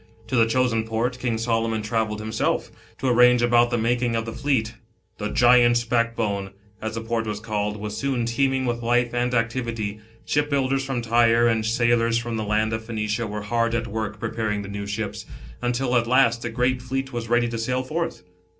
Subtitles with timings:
[0.29, 4.33] To the chosen port, King Solomon travelled himself, to arrange about the making of the
[4.33, 4.73] fleet.
[5.19, 9.99] "The Giant's Backbone," as the port was called, was soon teeming with life and activity,
[10.25, 13.83] shipbuilders from Tyre,' and sailors from the land of Phoenicia, :/ere hard at
[14.19, 15.27] preparing the new ships,
[15.61, 18.23] until at last the, fleet was ready to sail forth.